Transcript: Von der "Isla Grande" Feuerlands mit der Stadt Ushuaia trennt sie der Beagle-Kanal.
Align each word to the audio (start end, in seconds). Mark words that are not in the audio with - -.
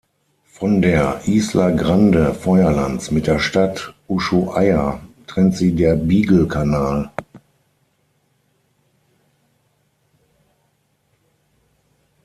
Von 0.47 0.81
der 0.81 1.27
"Isla 1.27 1.69
Grande" 1.69 2.33
Feuerlands 2.33 3.11
mit 3.11 3.27
der 3.27 3.37
Stadt 3.37 3.93
Ushuaia 4.07 4.99
trennt 5.27 5.55
sie 5.55 5.73
der 5.75 5.95
Beagle-Kanal. 5.95 7.11